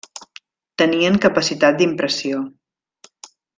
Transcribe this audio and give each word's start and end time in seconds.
Tenien 0.83 1.19
capacitat 1.27 1.79
d'impressió. 1.83 2.43